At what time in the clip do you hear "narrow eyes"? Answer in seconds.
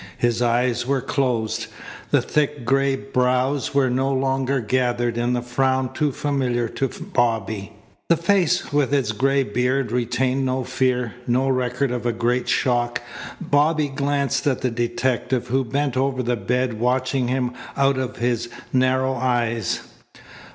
18.73-19.81